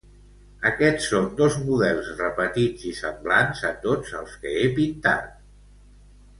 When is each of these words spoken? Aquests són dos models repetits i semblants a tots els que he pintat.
Aquests 0.69 1.09
són 1.11 1.27
dos 1.41 1.57
models 1.65 2.09
repetits 2.23 2.89
i 2.93 2.95
semblants 3.03 3.63
a 3.73 3.73
tots 3.87 4.17
els 4.23 4.37
que 4.47 4.59
he 4.63 4.67
pintat. 4.83 5.33